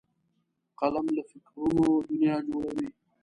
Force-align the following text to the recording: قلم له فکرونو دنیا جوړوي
قلم 0.79 1.05
له 1.15 1.21
فکرونو 1.31 1.85
دنیا 2.09 2.35
جوړوي 2.47 2.87